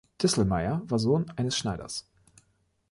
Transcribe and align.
Distelmeyer 0.19 0.81
war 0.87 0.97
Sohn 0.97 1.27
eines 1.35 1.55
Schneiders. 1.55 2.09